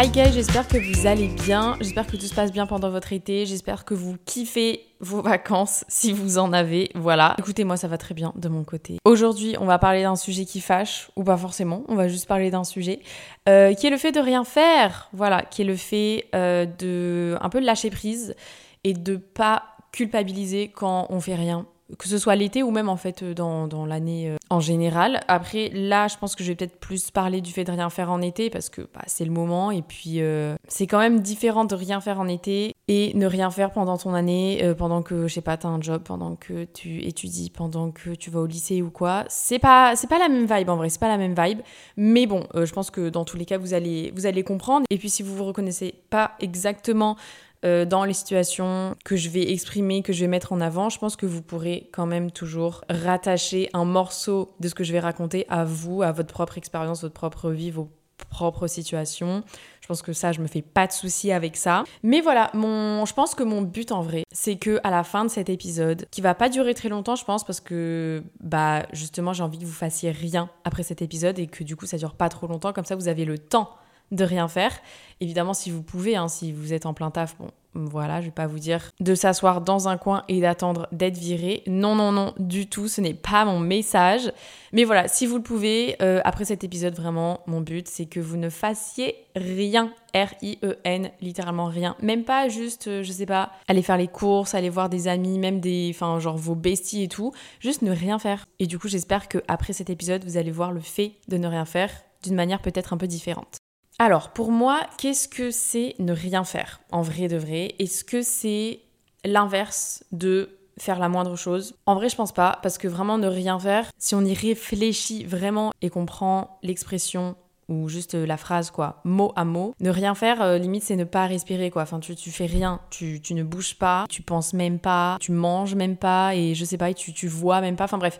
[0.00, 3.12] Hi guys, j'espère que vous allez bien, j'espère que tout se passe bien pendant votre
[3.12, 7.34] été, j'espère que vous kiffez vos vacances si vous en avez, voilà.
[7.36, 8.98] Écoutez, moi ça va très bien de mon côté.
[9.04, 12.52] Aujourd'hui, on va parler d'un sujet qui fâche, ou pas forcément, on va juste parler
[12.52, 13.00] d'un sujet,
[13.48, 17.36] euh, qui est le fait de rien faire, voilà, qui est le fait euh, de
[17.40, 18.36] un peu lâcher prise
[18.84, 21.66] et de pas culpabiliser quand on fait rien
[21.96, 25.20] que ce soit l'été ou même en fait dans, dans l'année euh, en général.
[25.28, 28.10] Après, là, je pense que je vais peut-être plus parler du fait de rien faire
[28.10, 31.64] en été parce que bah, c'est le moment et puis euh, c'est quand même différent
[31.64, 35.28] de rien faire en été et ne rien faire pendant ton année, euh, pendant que,
[35.28, 38.46] je sais pas, t'as un job, pendant que tu étudies, pendant que tu vas au
[38.46, 39.24] lycée ou quoi.
[39.28, 41.60] C'est pas, c'est pas la même vibe en vrai, c'est pas la même vibe.
[41.96, 44.86] Mais bon, je pense que dans tous les cas, vous allez, vous allez comprendre.
[44.90, 47.16] Et puis si vous vous reconnaissez pas exactement
[47.64, 50.98] euh, dans les situations que je vais exprimer, que je vais mettre en avant, je
[50.98, 55.00] pense que vous pourrez quand même toujours rattacher un morceau de ce que je vais
[55.00, 57.90] raconter à vous, à votre propre expérience, votre propre vie, vos
[58.26, 59.42] propres situations.
[59.80, 61.84] Je pense que ça, je me fais pas de soucis avec ça.
[62.02, 65.24] Mais voilà, mon, je pense que mon but en vrai, c'est que à la fin
[65.24, 69.32] de cet épisode, qui va pas durer très longtemps, je pense, parce que bah justement,
[69.32, 72.14] j'ai envie que vous fassiez rien après cet épisode et que du coup, ça dure
[72.14, 72.72] pas trop longtemps.
[72.72, 73.70] Comme ça, vous avez le temps
[74.10, 74.72] de rien faire.
[75.20, 77.50] Évidemment, si vous pouvez, hein, si vous êtes en plein taf, bon,
[77.86, 81.62] voilà, je vais pas vous dire de s'asseoir dans un coin et d'attendre d'être viré.
[81.66, 84.32] Non, non, non, du tout, ce n'est pas mon message.
[84.72, 88.20] Mais voilà, si vous le pouvez, euh, après cet épisode, vraiment, mon but, c'est que
[88.20, 89.92] vous ne fassiez rien.
[90.14, 91.94] R-I-E-N, littéralement rien.
[92.02, 95.38] Même pas juste, euh, je sais pas, aller faire les courses, aller voir des amis,
[95.38, 97.32] même des, enfin, genre vos besties et tout.
[97.60, 98.46] Juste ne rien faire.
[98.58, 101.46] Et du coup, j'espère que après cet épisode, vous allez voir le fait de ne
[101.46, 101.90] rien faire
[102.22, 103.57] d'une manière peut-être un peu différente.
[103.98, 108.22] Alors, pour moi, qu'est-ce que c'est ne rien faire En vrai de vrai, est-ce que
[108.22, 108.80] c'est
[109.24, 111.74] l'inverse de faire la moindre chose?
[111.84, 115.24] En vrai, je pense pas, parce que vraiment ne rien faire, si on y réfléchit
[115.24, 117.34] vraiment et qu'on prend l'expression
[117.68, 119.74] ou juste la phrase quoi, mot à mot.
[119.80, 121.82] Ne rien faire, euh, limite c'est ne pas respirer quoi.
[121.82, 125.32] Enfin tu, tu fais rien, tu, tu, ne bouges pas, tu penses même pas, tu
[125.32, 127.84] manges même pas et je sais pas, tu, tu vois même pas.
[127.84, 128.18] Enfin bref,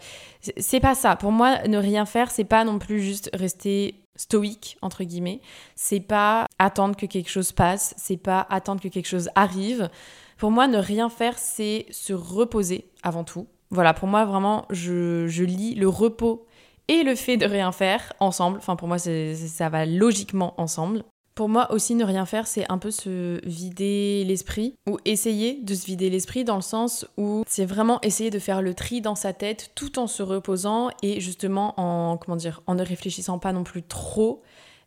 [0.56, 1.16] c'est pas ça.
[1.16, 5.40] Pour moi, ne rien faire, c'est pas non plus juste rester stoïque entre guillemets.
[5.74, 9.88] C'est pas attendre que quelque chose passe, c'est pas attendre que quelque chose arrive.
[10.36, 13.46] Pour moi, ne rien faire, c'est se reposer avant tout.
[13.70, 16.46] Voilà, pour moi vraiment, je, je lis le repos
[16.88, 18.58] et le fait de rien faire ensemble.
[18.58, 21.04] Enfin, pour moi, ça va logiquement ensemble.
[21.34, 25.72] Pour moi aussi, ne rien faire, c'est un peu se vider l'esprit ou essayer de
[25.72, 29.14] se vider l'esprit dans le sens où c'est vraiment essayer de faire le tri dans
[29.14, 33.52] sa tête tout en se reposant et justement en comment dire, en ne réfléchissant pas
[33.52, 34.42] non plus trop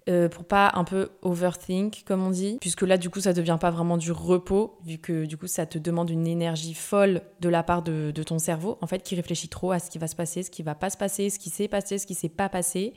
[0.10, 3.58] euh, pour pas un peu overthink comme on dit, puisque là du coup ça devient
[3.60, 7.50] pas vraiment du repos, vu que du coup ça te demande une énergie folle de
[7.50, 10.08] la part de, de ton cerveau, en fait, qui réfléchit trop à ce qui va
[10.08, 12.30] se passer, ce qui va pas se passer, ce qui s'est passé, ce qui s'est
[12.30, 12.94] pas passé.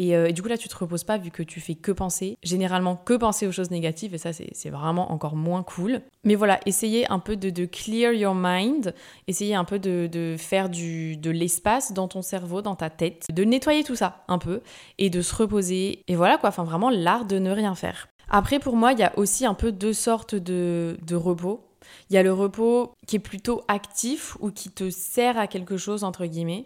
[0.00, 2.36] Euh, et, du coup, là, tu te reposes pas vu que tu fais que penser,
[2.42, 6.00] généralement que penser aux choses négatives, et ça, c'est vraiment encore moins cool.
[6.24, 8.94] Mais voilà, essayez un peu de, clear your mind,
[9.28, 13.44] essayez un peu de, faire du, de l'espace dans ton cerveau, dans ta tête, de
[13.44, 14.60] nettoyer tout ça un peu,
[14.98, 16.02] et de se reposer.
[16.08, 18.08] Et voilà quoi, enfin vraiment l'art de ne rien faire.
[18.30, 21.68] Après, pour moi, il y a aussi un peu deux sortes de, de repos.
[22.10, 25.76] Il y a le repos qui est plutôt actif ou qui te sert à quelque
[25.76, 26.64] chose, entre guillemets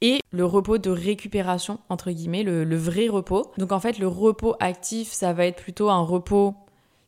[0.00, 3.50] et le repos de récupération, entre guillemets, le, vrai repos.
[3.58, 6.54] Donc en fait, le repos actif, ça va être plutôt un repos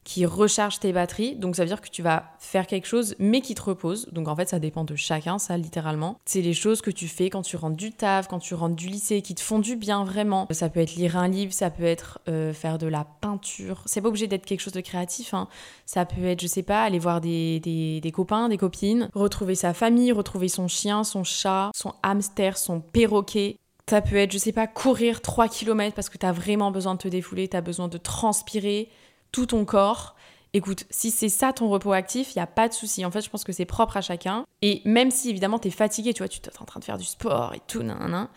[0.05, 1.37] qui recharge tes batteries.
[1.37, 4.09] Donc ça veut dire que tu vas faire quelque chose mais qui te repose.
[4.13, 6.19] Donc en fait ça dépend de chacun ça littéralement.
[6.25, 8.89] C'est les choses que tu fais quand tu rentres du taf, quand tu rentres du
[8.89, 10.47] lycée, qui te font du bien vraiment.
[10.51, 13.83] Ça peut être lire un livre, ça peut être euh, faire de la peinture.
[13.87, 15.35] C'est pas obligé d'être quelque chose de créatif.
[15.35, 15.49] Hein.
[15.87, 19.75] Ça peut être je sais pas aller voir des, des, copains, des copines, retrouver sa
[19.75, 23.59] famille, retrouver son chien, son chat, son hamster, son perroquet.
[23.89, 26.95] Ça peut être, je sais pas, courir 3 km parce que tu as vraiment besoin
[26.95, 28.89] de te défouler, tu as besoin de transpirer,
[29.33, 30.15] tout ton corps.
[30.55, 33.05] Écoute, si c'est ça ton repos actif, il n'y a pas de souci.
[33.07, 34.45] En fait, je pense que c'est propre à chacun.
[34.61, 36.99] Et même si évidemment tu es fatigué, tu vois, tu es en train de faire
[36.99, 38.29] du sport et tout, nan, nan,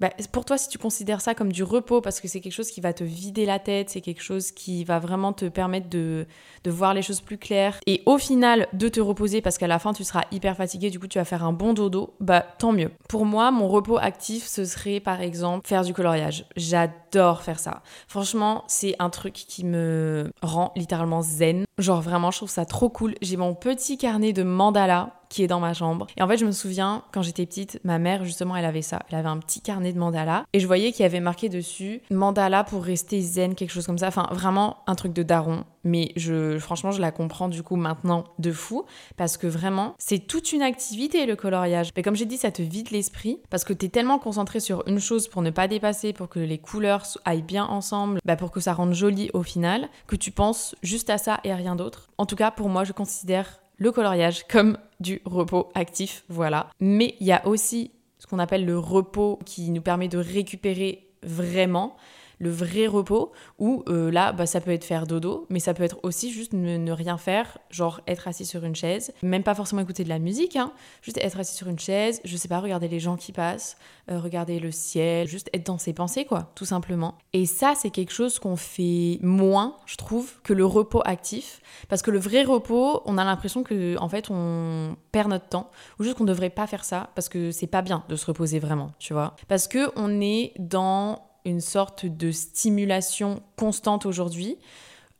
[0.00, 2.70] bah, pour toi, si tu considères ça comme du repos, parce que c'est quelque chose
[2.70, 6.26] qui va te vider la tête, c'est quelque chose qui va vraiment te permettre de,
[6.64, 9.78] de voir les choses plus claires, et au final de te reposer, parce qu'à la
[9.78, 12.72] fin tu seras hyper fatigué, du coup tu vas faire un bon dodo, bah tant
[12.72, 12.90] mieux.
[13.08, 16.44] Pour moi, mon repos actif, ce serait par exemple faire du coloriage.
[16.56, 17.82] J'adore faire ça.
[18.06, 21.64] Franchement, c'est un truc qui me rend littéralement zen.
[21.78, 23.14] Genre vraiment, je trouve ça trop cool.
[23.22, 26.06] J'ai mon petit carnet de mandala qui est dans ma chambre.
[26.16, 29.00] Et en fait, je me souviens, quand j'étais petite, ma mère, justement, elle avait ça.
[29.10, 30.44] Elle avait un petit carnet de mandala.
[30.52, 33.98] Et je voyais qu'il y avait marqué dessus mandala pour rester zen, quelque chose comme
[33.98, 34.08] ça.
[34.08, 35.64] Enfin, vraiment un truc de daron.
[35.84, 38.84] Mais je, franchement, je la comprends du coup maintenant de fou.
[39.16, 41.90] Parce que vraiment, c'est toute une activité le coloriage.
[41.96, 43.40] Mais comme j'ai dit, ça te vide l'esprit.
[43.50, 46.58] Parce que t'es tellement concentré sur une chose pour ne pas dépasser, pour que les
[46.58, 50.74] couleurs aillent bien ensemble, bah pour que ça rende joli au final, que tu penses
[50.82, 52.08] juste à ça et à rien d'autre.
[52.18, 56.70] En tout cas, pour moi, je considère le coloriage comme du repos actif, voilà.
[56.80, 61.08] Mais il y a aussi ce qu'on appelle le repos qui nous permet de récupérer
[61.22, 61.96] vraiment
[62.38, 65.82] le vrai repos, où euh, là, bah, ça peut être faire dodo, mais ça peut
[65.82, 69.82] être aussi juste ne, rien faire, genre être assis sur une chaise, même pas forcément
[69.82, 72.88] écouter de la musique, hein, juste être assis sur une chaise, je sais pas, regarder
[72.88, 73.76] les gens qui passent,
[74.10, 77.18] euh, regarder le ciel, juste être dans ses pensées, quoi, tout simplement.
[77.32, 82.02] Et ça, c'est quelque chose qu'on fait moins, je trouve, que le repos actif, parce
[82.02, 86.04] que le vrai repos, on a l'impression que, en fait, on perd notre temps, ou
[86.04, 88.92] juste qu'on devrait pas faire ça, parce que c'est pas bien de se reposer vraiment,
[88.98, 89.36] tu vois.
[89.48, 94.58] Parce que on est dans une sorte de stimulation constante aujourd'hui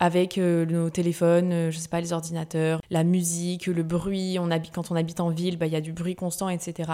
[0.00, 4.38] avec euh, nos téléphones, euh, je sais pas, les ordinateurs, la musique, le bruit.
[4.38, 6.90] On habite, quand on habite en ville, bah, il y a du bruit constant, etc.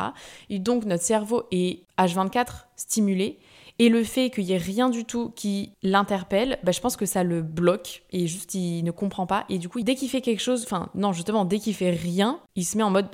[0.48, 3.38] Et donc notre cerveau est H24 stimulé.
[3.80, 7.06] Et le fait qu'il n'y ait rien du tout qui l'interpelle, bah, je pense que
[7.06, 9.44] ça le bloque et juste il ne comprend pas.
[9.48, 12.38] Et du coup, dès qu'il fait quelque chose, enfin non, justement, dès qu'il fait rien,
[12.54, 13.08] il se met en mode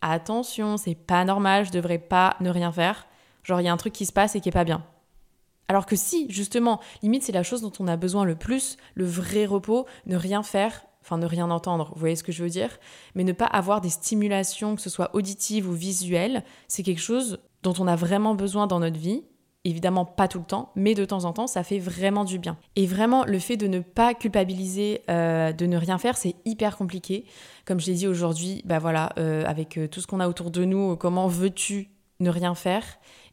[0.00, 3.06] attention, c'est pas normal, je devrais pas ne rien faire.
[3.42, 4.84] Genre il y a un truc qui se passe et qui est pas bien.
[5.68, 9.04] Alors que si, justement, limite, c'est la chose dont on a besoin le plus, le
[9.04, 12.50] vrai repos, ne rien faire, enfin ne rien entendre, vous voyez ce que je veux
[12.50, 12.78] dire
[13.14, 17.38] Mais ne pas avoir des stimulations, que ce soit auditives ou visuelles, c'est quelque chose
[17.62, 19.24] dont on a vraiment besoin dans notre vie.
[19.64, 22.56] Évidemment pas tout le temps, mais de temps en temps, ça fait vraiment du bien.
[22.76, 26.76] Et vraiment, le fait de ne pas culpabiliser, euh, de ne rien faire, c'est hyper
[26.76, 27.24] compliqué.
[27.64, 30.52] Comme je l'ai dit aujourd'hui, bah voilà, euh, avec euh, tout ce qu'on a autour
[30.52, 31.90] de nous, comment veux-tu
[32.20, 32.84] ne rien faire?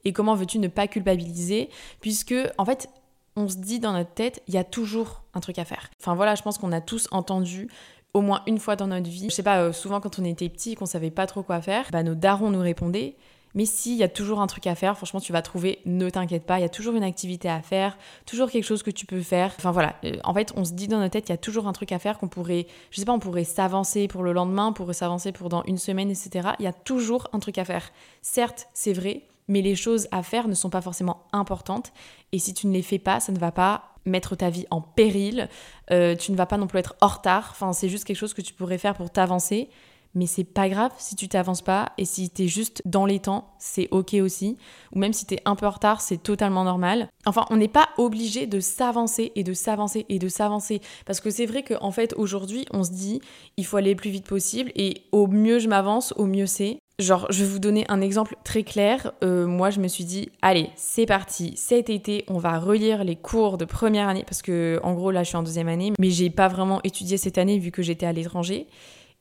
[0.05, 1.69] Et comment veux-tu ne pas culpabiliser
[2.01, 2.89] Puisque, en fait,
[3.35, 5.89] on se dit dans notre tête, il y a toujours un truc à faire.
[5.99, 7.69] Enfin voilà, je pense qu'on a tous entendu
[8.13, 9.29] au moins une fois dans notre vie.
[9.29, 11.87] Je sais pas, euh, souvent quand on était petit, qu'on savait pas trop quoi faire,
[11.91, 13.15] bah, nos darons nous répondaient.
[13.55, 16.43] Mais s'il y a toujours un truc à faire, franchement, tu vas trouver, ne t'inquiète
[16.43, 19.21] pas, il y a toujours une activité à faire, toujours quelque chose que tu peux
[19.21, 19.53] faire.
[19.57, 21.67] Enfin voilà, euh, en fait, on se dit dans notre tête, il y a toujours
[21.67, 24.67] un truc à faire qu'on pourrait, je sais pas, on pourrait s'avancer pour le lendemain,
[24.67, 26.49] on pourrait s'avancer pour dans une semaine, etc.
[26.59, 27.91] Il y a toujours un truc à faire.
[28.23, 29.21] Certes, c'est vrai,
[29.53, 31.93] mais les choses à faire ne sont pas forcément importantes.
[32.31, 34.81] Et si tu ne les fais pas, ça ne va pas mettre ta vie en
[34.81, 35.47] péril.
[35.91, 37.49] Euh, tu ne vas pas non plus être en retard.
[37.51, 39.69] Enfin, c'est juste quelque chose que tu pourrais faire pour t'avancer.
[40.15, 43.19] Mais c'est pas grave si tu t'avances pas et si tu es juste dans les
[43.19, 44.57] temps, c'est ok aussi.
[44.91, 47.09] Ou même si tu es un peu en retard, c'est totalement normal.
[47.27, 50.81] Enfin, on n'est pas obligé de s'avancer et de s'avancer et de s'avancer.
[51.05, 53.21] Parce que c'est vrai qu'en fait, aujourd'hui, on se dit,
[53.57, 56.79] il faut aller le plus vite possible et au mieux je m'avance, au mieux c'est.
[56.99, 59.13] Genre, je vais vous donner un exemple très clair.
[59.23, 61.53] Euh, moi, je me suis dit, allez, c'est parti.
[61.55, 65.23] Cet été, on va relire les cours de première année parce que, en gros, là,
[65.23, 68.05] je suis en deuxième année, mais j'ai pas vraiment étudié cette année vu que j'étais
[68.05, 68.67] à l'étranger.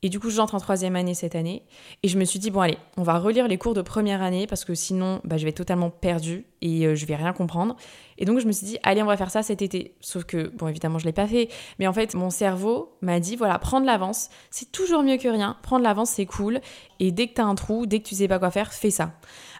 [0.03, 1.63] Et du coup, j'entre en troisième année cette année.
[2.03, 4.47] Et je me suis dit, bon, allez, on va relire les cours de première année
[4.47, 7.77] parce que sinon, bah, je vais être totalement perdue et euh, je vais rien comprendre.
[8.19, 9.95] Et donc, je me suis dit, allez, on va faire ça cet été.
[10.01, 11.49] Sauf que, bon, évidemment, je l'ai pas fait.
[11.79, 15.57] Mais en fait, mon cerveau m'a dit, voilà, prendre l'avance, c'est toujours mieux que rien.
[15.63, 16.61] Prendre l'avance, c'est cool.
[16.99, 18.91] Et dès que tu as un trou, dès que tu sais pas quoi faire, fais
[18.91, 19.13] ça.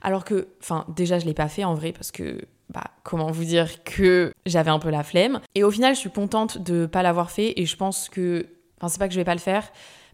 [0.03, 2.41] Alors que, enfin, déjà, je l'ai pas fait en vrai parce que
[2.73, 5.41] bah, comment vous dire que j'avais un peu la flemme.
[5.55, 8.47] Et au final, je suis contente de pas l'avoir fait et je pense que,
[8.79, 9.71] enfin, c'est pas que je vais pas le faire,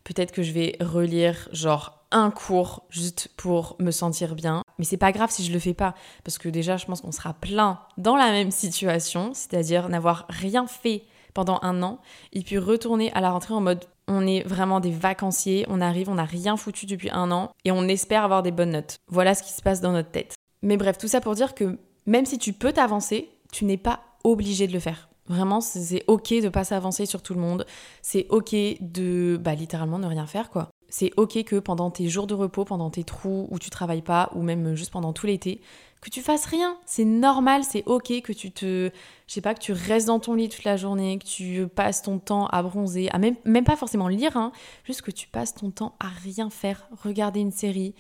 [0.08, 4.62] Peut-être que je vais relire genre un cours juste pour me sentir bien.
[4.78, 5.94] Mais c'est pas grave si je le fais pas.
[6.24, 10.66] Parce que déjà, je pense qu'on sera plein dans la même situation, c'est-à-dire n'avoir rien
[10.66, 12.00] fait pendant un an
[12.32, 16.08] et puis retourner à la rentrée en mode on est vraiment des vacanciers, on arrive,
[16.08, 18.96] on n'a rien foutu depuis un an et on espère avoir des bonnes notes.
[19.08, 20.34] Voilà ce qui se passe dans notre tête.
[20.62, 24.00] Mais bref, tout ça pour dire que même si tu peux t'avancer, tu n'es pas
[24.24, 25.07] obligé de le faire.
[25.28, 27.66] Vraiment, c'est ok de pas s'avancer sur tout le monde.
[28.02, 30.70] C'est ok de, bah, littéralement ne rien faire, quoi.
[30.88, 34.30] C'est ok que pendant tes jours de repos, pendant tes trous où tu travailles pas,
[34.34, 35.60] ou même juste pendant tout l'été,
[36.00, 36.78] que tu fasses rien.
[36.86, 38.90] C'est normal, c'est ok que tu te,
[39.26, 42.00] je sais pas, que tu restes dans ton lit toute la journée, que tu passes
[42.02, 44.52] ton temps à bronzer, à même, pas forcément lire, hein,
[44.84, 47.94] juste que tu passes ton temps à rien faire, regarder une série,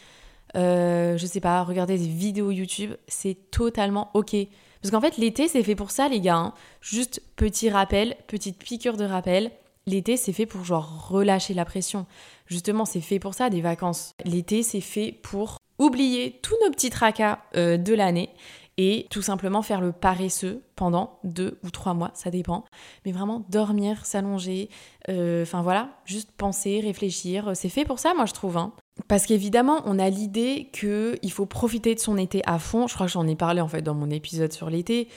[0.56, 4.34] euh, je sais pas, regarder des vidéos YouTube, c'est totalement ok.
[4.82, 6.36] Parce qu'en fait, l'été, c'est fait pour ça, les gars.
[6.36, 6.54] Hein.
[6.80, 9.50] Juste petit rappel, petite piqûre de rappel.
[9.86, 12.06] L'été, c'est fait pour genre relâcher la pression.
[12.46, 14.12] Justement, c'est fait pour ça, des vacances.
[14.24, 18.30] L'été, c'est fait pour oublier tous nos petits tracas euh, de l'année
[18.78, 22.64] et tout simplement faire le paresseux pendant deux ou trois mois, ça dépend.
[23.04, 24.70] Mais vraiment dormir, s'allonger,
[25.08, 27.52] euh, enfin voilà, juste penser, réfléchir.
[27.54, 28.56] C'est fait pour ça, moi je trouve.
[28.56, 28.72] Hein.
[29.06, 32.86] Parce qu'évidemment, on a l'idée qu'il faut profiter de son été à fond.
[32.86, 35.08] Je crois que j'en ai parlé en fait dans mon épisode sur l'été.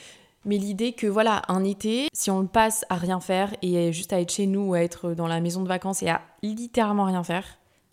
[0.44, 4.12] Mais l'idée que voilà, un été, si on le passe à rien faire et juste
[4.12, 7.04] à être chez nous ou à être dans la maison de vacances et à littéralement
[7.04, 7.44] rien faire,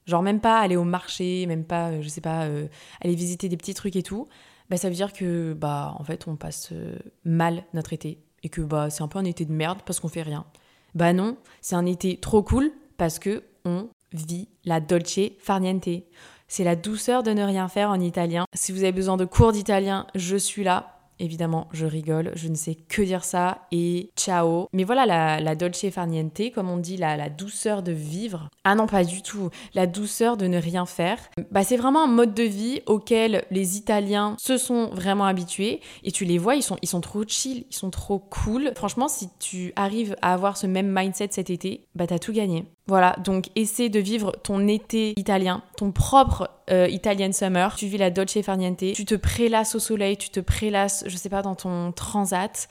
[0.08, 2.67] genre même pas aller au marché, même pas, euh, je sais pas, euh,
[3.01, 4.27] aller visiter des petits trucs et tout,
[4.69, 8.50] bah ça veut dire que bah en fait on passe euh, mal notre été et
[8.50, 10.46] que bah c'est un peu un été de merde parce qu'on fait rien.
[10.96, 15.89] Bah non, c'est un été trop cool parce que on vit la dolce farniente.
[16.48, 18.46] C'est la douceur de ne rien faire en italien.
[18.56, 21.00] Si vous avez besoin de cours d'italien, je suis là.
[21.22, 24.68] Évidemment, je rigole, je ne sais que dire ça et ciao.
[24.72, 28.48] Mais voilà, la, la dolce farniente, comme on dit, la, la, douceur de vivre.
[28.63, 29.50] Ah non, pas du tout.
[29.74, 31.20] La douceur de ne rien faire.
[31.51, 35.82] Bah, c'est vraiment un mode de vie auquel les Italiens se sont vraiment habitués.
[36.04, 38.72] Et tu les vois, ils sont, ils sont trop chill, ils sont trop cool.
[38.75, 42.66] Franchement, si tu arrives à avoir ce même mindset cet été, bah t'as tout gagné.
[42.89, 47.75] Voilà, donc essaie de vivre ton été italien, ton propre euh, Italian summer.
[47.75, 51.29] Tu vis la dolce farniente, tu te prélasses au soleil, tu te prélasses, je sais
[51.29, 52.67] pas, dans ton transat.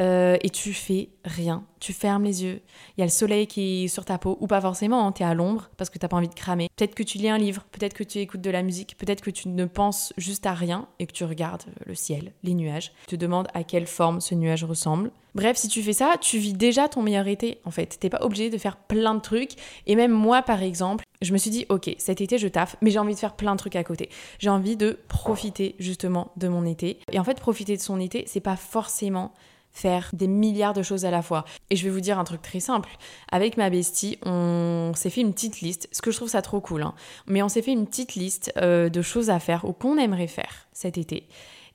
[0.00, 1.64] Euh, et tu fais rien.
[1.80, 2.62] Tu fermes les yeux.
[2.96, 5.22] Il y a le soleil qui est sur ta peau, ou pas forcément, hein, tu
[5.22, 6.68] es à l'ombre parce que t'as pas envie de cramer.
[6.76, 9.30] Peut-être que tu lis un livre, peut-être que tu écoutes de la musique, peut-être que
[9.30, 12.92] tu ne penses juste à rien et que tu regardes le ciel, les nuages.
[13.06, 15.10] Tu te demandes à quelle forme ce nuage ressemble.
[15.34, 17.98] Bref, si tu fais ça, tu vis déjà ton meilleur été en fait.
[17.98, 19.52] T'es pas obligé de faire plein de trucs.
[19.86, 22.90] Et même moi, par exemple, je me suis dit, ok, cet été je taffe, mais
[22.90, 24.10] j'ai envie de faire plein de trucs à côté.
[24.38, 26.98] J'ai envie de profiter justement de mon été.
[27.12, 29.32] Et en fait, profiter de son été, c'est pas forcément
[29.72, 31.44] faire des milliards de choses à la fois.
[31.70, 32.90] Et je vais vous dire un truc très simple.
[33.30, 36.60] Avec ma bestie, on s'est fait une petite liste, ce que je trouve ça trop
[36.60, 36.94] cool, hein.
[37.26, 40.26] mais on s'est fait une petite liste euh, de choses à faire ou qu'on aimerait
[40.26, 41.28] faire cet été.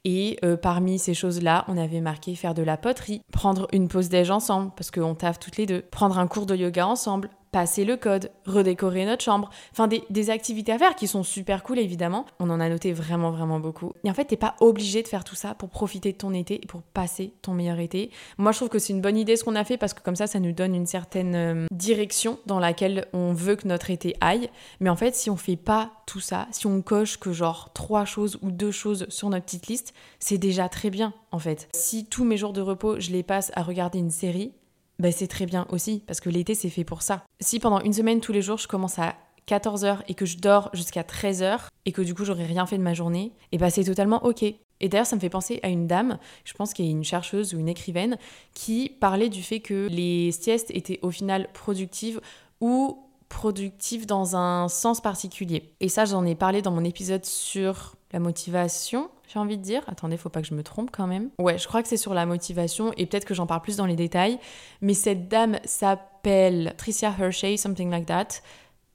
[0.06, 4.10] Et euh, parmi ces choses-là, on avait marqué faire de la poterie, prendre une pause
[4.10, 7.86] déj ensemble, parce qu'on taffe toutes les deux, prendre un cours de yoga ensemble, passer
[7.86, 12.28] le code, redécorer notre chambre, enfin des, activités à faire qui sont super cool évidemment.
[12.40, 13.94] On en a noté vraiment vraiment beaucoup.
[14.04, 16.64] Et en fait, t'es pas obligé de faire tout ça pour profiter de ton été
[16.64, 18.12] et pour passer ton meilleur été.
[18.38, 20.16] Moi, je trouve que c'est une bonne idée ce qu'on a fait parce que comme
[20.16, 24.16] ça, ça nous donne une certaine euh, direction dans laquelle on veut que notre été
[24.22, 24.52] aille.
[24.80, 28.06] Mais en fait, si on fait pas tout ça, si on coche que genre trois
[28.06, 31.70] choses ou deux choses sur notre petite liste, c'est déjà très bien en fait.
[31.74, 34.54] Si tous mes jours de repos, je les passe à regarder une série,
[35.00, 37.24] ben c'est très bien aussi, parce que l'été c'est fait pour ça.
[37.40, 39.16] Si pendant une semaine tous les jours je commence à
[39.48, 42.84] 14h et que je dors jusqu'à 13h et que du coup j'aurais rien fait de
[42.84, 44.44] ma journée, et ben c'est totalement ok.
[44.80, 47.04] Et d'ailleurs ça me fait penser à une dame, je pense qu'il y a une
[47.04, 48.18] chercheuse ou une écrivaine,
[48.54, 52.22] qui parlait du fait que les siestes étaient au final productives
[52.62, 55.74] ou productives dans un sens particulier.
[55.80, 59.84] Et ça j'en ai parlé dans mon épisode sur la motivation, j'ai envie de dire.
[59.88, 61.30] Attendez, faut pas que je me trompe quand même.
[61.40, 63.86] Ouais, je crois que c'est sur la motivation et peut-être que j'en parle plus dans
[63.86, 64.40] les détails.
[64.82, 68.28] Mais cette dame s'appelle Tricia Hershey, something like that.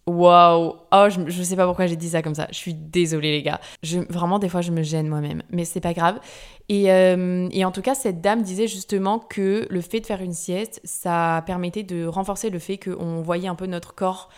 [0.06, 2.48] Waouh Oh, je, je, sais pas pourquoi j'ai dit ça comme ça.
[2.50, 3.60] Je suis désolée, les gars.
[4.08, 5.42] Vraiment, des fois, je me gêne moi-même.
[5.50, 6.18] Mais c'est pas grave.
[6.68, 10.20] Et, euh, et, en tout cas, cette dame disait justement que le fait de faire
[10.20, 14.28] une sieste, ça permettait de renforcer le fait qu'on voyait un peu notre corps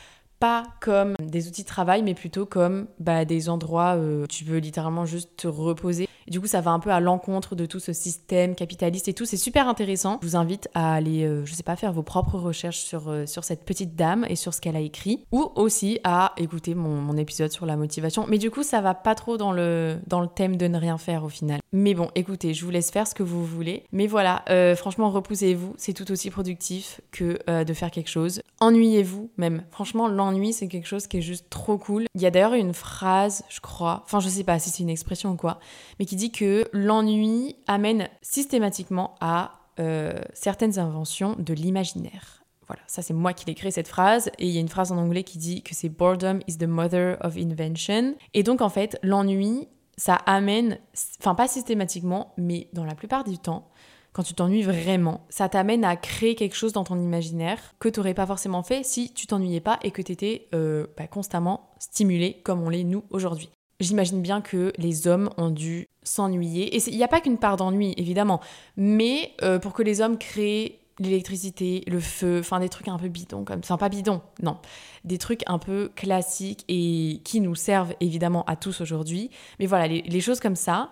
[0.41, 4.59] pas comme des outils de travail, mais plutôt comme bah, des endroits où tu peux
[4.59, 6.09] littéralement juste te reposer.
[6.29, 9.25] Du coup, ça va un peu à l'encontre de tout ce système capitaliste et tout.
[9.25, 10.19] C'est super intéressant.
[10.23, 13.27] Je vous invite à aller, euh, je sais pas, faire vos propres recherches sur, euh,
[13.27, 15.25] sur cette petite dame et sur ce qu'elle a écrit.
[15.33, 18.27] Ou aussi à écouter mon, mon, épisode sur la motivation.
[18.29, 20.99] Mais du coup, ça va pas trop dans le, dans le thème de ne rien
[20.99, 21.61] faire au final.
[21.73, 23.85] Mais bon, écoutez, je vous laisse faire ce que vous voulez.
[23.93, 25.75] Mais voilà, euh, franchement, repoussez-vous.
[25.77, 28.41] C'est tout aussi productif que de faire quelque chose.
[28.61, 29.63] Ennuyez-vous même.
[29.71, 32.07] Franchement, l'ennui, c'est quelque chose qui est juste trop cool.
[32.15, 34.91] Il y a d'ailleurs une phrase, je crois, enfin, je sais pas si c'est une
[34.91, 35.59] expression ou quoi,
[35.99, 42.45] mais dit que l'ennui amène systématiquement à euh, certaines inventions de l'imaginaire.
[42.67, 44.31] Voilà, ça c'est moi qui l'ai créé cette phrase.
[44.39, 46.65] Et il y a une phrase en anglais qui dit que c'est boredom is the
[46.65, 48.15] mother of invention.
[48.33, 50.79] Et donc en fait, l'ennui, ça amène,
[51.21, 53.69] enfin pas systématiquement, mais dans la plupart du temps,
[54.13, 57.99] quand tu t'ennuies vraiment, ça t'amène à créer quelque chose dans ton imaginaire que tu
[57.99, 61.71] n'aurais pas forcément fait si tu t'ennuyais pas et que tu étais euh, bah, constamment
[61.81, 63.51] stimulé comme on l'est nous aujourd'hui.
[63.81, 66.77] J'imagine bien que les hommes ont dû s'ennuyer.
[66.77, 68.41] Et il n'y a pas qu'une part d'ennui, évidemment.
[68.77, 73.09] Mais euh, pour que les hommes créent l'électricité, le feu, enfin des trucs un peu
[73.09, 74.59] bidons comme enfin pas bidons, non,
[75.05, 79.31] des trucs un peu classiques et qui nous servent évidemment à tous aujourd'hui.
[79.59, 80.91] Mais voilà, les, choses comme ça,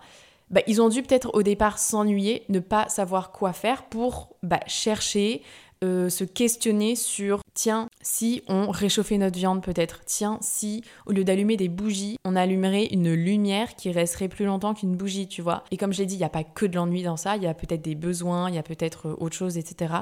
[0.50, 4.60] bah, ils ont dû peut-être au départ s'ennuyer, ne pas savoir quoi faire pour bah,
[4.66, 5.42] chercher
[5.82, 11.24] euh, se questionner sur tiens, si on réchauffait notre viande peut-être, tiens, si au lieu
[11.24, 15.64] d'allumer des bougies, on allumerait une lumière qui resterait plus longtemps qu'une bougie, tu vois.
[15.70, 17.46] Et comme j'ai dit, il n'y a pas que de l'ennui dans ça, il y
[17.46, 19.92] a peut-être des besoins, il y a peut-être euh, autre chose, etc.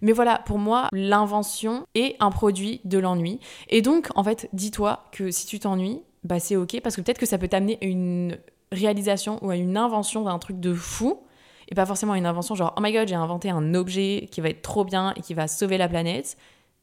[0.00, 3.40] Mais voilà, pour moi, l'invention est un produit de l'ennui.
[3.68, 7.18] Et donc, en fait, dis-toi que si tu t'ennuies, bah c'est ok, parce que peut-être
[7.18, 8.38] que ça peut t'amener à une
[8.72, 11.20] réalisation ou à une invention d'un truc de fou
[11.68, 14.48] et pas forcément une invention genre oh my god j'ai inventé un objet qui va
[14.48, 16.36] être trop bien et qui va sauver la planète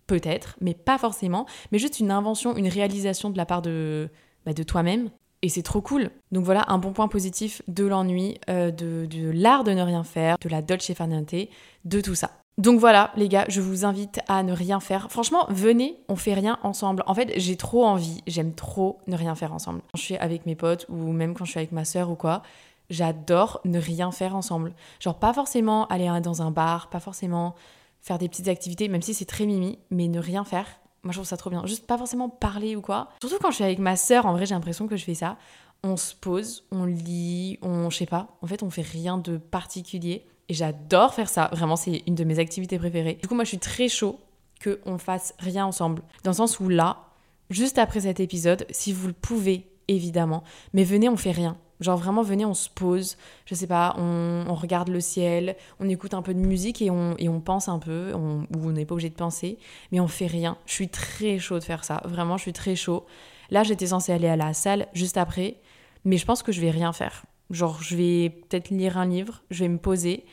[0.07, 4.09] peut-être mais pas forcément mais juste une invention une réalisation de la part de
[4.45, 5.09] bah, toi-même
[5.45, 6.09] et c'est trop cool.
[6.31, 10.03] Donc voilà un bon point positif de l'ennui, euh, de, de l'art de ne rien
[10.03, 11.35] faire, de la dolce farniente,
[11.83, 12.31] de tout ça.
[12.57, 15.11] Donc voilà, les gars, je vous invite à ne rien faire.
[15.11, 17.03] Franchement, venez, on fait rien ensemble.
[17.05, 19.81] En fait, j'ai trop envie, j'aime trop ne rien faire ensemble.
[19.81, 22.15] Quand je suis avec mes potes ou même quand je suis avec ma sœur ou
[22.15, 22.41] quoi,
[22.89, 24.73] j'adore ne rien faire ensemble.
[24.99, 27.55] Genre pas forcément aller dans un bar, pas forcément
[28.01, 30.67] faire des petites activités, même si c'est très mimi, mais ne rien faire.
[31.03, 31.65] Moi je trouve ça trop bien.
[31.65, 33.09] Juste pas forcément parler ou quoi.
[33.21, 35.37] Surtout quand je suis avec ma sœur, en vrai j'ai l'impression que je fais ça.
[35.83, 38.27] On se pose, on lit, on je sais pas.
[38.41, 40.25] En fait on fait rien de particulier.
[40.47, 41.49] Et j'adore faire ça.
[41.53, 43.15] Vraiment c'est une de mes activités préférées.
[43.21, 44.19] Du coup moi je suis très chaud
[44.63, 46.01] qu'on fasse rien ensemble.
[46.23, 47.05] Dans le sens où là,
[47.49, 51.97] juste après cet épisode, si vous le pouvez, évidemment, mais venez on fait rien Genre
[51.97, 56.21] vraiment, venez, on se pose, je sais pas, on, regarde le ciel, on écoute un
[56.21, 58.93] peu de musique et on, et on pense un peu, on, ou on n'est pas
[58.93, 59.57] obligé de penser,
[59.91, 60.57] mais on fait rien.
[60.65, 63.05] Je suis très chaud de faire ça, vraiment, je suis très chaud.
[63.49, 65.57] Là, j'étais censée aller à la salle juste après,
[66.05, 67.25] mais je pense que je vais rien faire.
[67.51, 70.25] Genre, je vais peut-être lire un livre, je vais me poser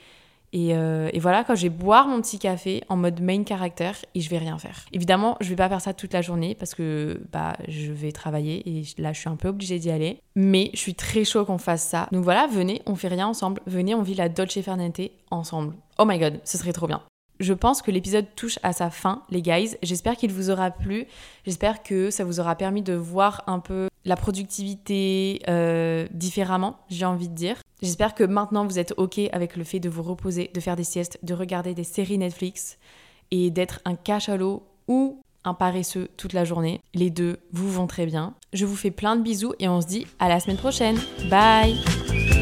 [0.55, 4.21] euh, et, voilà, quand je vais boire mon petit café en mode main character et
[4.21, 4.85] je vais rien faire.
[4.93, 8.69] Évidemment, je vais pas faire ça toute la journée parce que bah je vais travailler
[8.69, 10.21] et là je suis un peu obligée d'y aller.
[10.37, 12.09] Mais je suis très chaud qu'on fasse ça.
[12.13, 13.63] Donc voilà, venez, on fait rien ensemble.
[13.67, 15.75] Venez, on vit la Dolce Farniente ensemble.
[15.99, 17.03] Oh my god, ce serait trop bien.
[17.41, 19.77] Je pense que l'épisode touche à sa fin, les guys.
[19.83, 21.07] J'espère qu'il vous aura plu.
[21.45, 27.05] J'espère que ça vous aura permis de voir un peu la productivité euh, différemment, j'ai
[27.05, 27.57] envie de dire.
[27.83, 30.85] J'espère que maintenant vous êtes OK avec le fait de vous reposer, de faire des
[30.85, 32.79] siestes, de regarder des séries Netflix
[33.31, 36.81] et d'être un cachalot ou un paresseux toute la journée.
[36.95, 38.35] Les deux vous vont très bien.
[38.53, 40.99] Je vous fais plein de bisous et on se dit à la semaine prochaine.
[41.29, 42.42] Bye